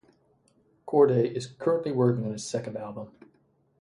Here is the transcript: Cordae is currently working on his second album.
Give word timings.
Cordae 0.87 1.31
is 1.31 1.45
currently 1.45 1.91
working 1.91 2.25
on 2.25 2.31
his 2.31 2.43
second 2.43 2.75
album. 2.75 3.11